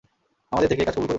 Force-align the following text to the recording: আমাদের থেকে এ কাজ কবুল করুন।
আমাদের 0.51 0.69
থেকে 0.69 0.81
এ 0.81 0.85
কাজ 0.85 0.93
কবুল 0.93 0.97
করুন। 0.97 1.09